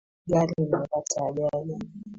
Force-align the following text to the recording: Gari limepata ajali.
Gari 0.29 0.53
limepata 0.57 1.15
ajali. 1.27 1.75